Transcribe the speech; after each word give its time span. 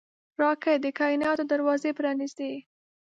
راکټ 0.41 0.77
د 0.83 0.87
کائناتو 0.99 1.43
دروازې 1.51 1.91
پرانېستي 1.97 2.51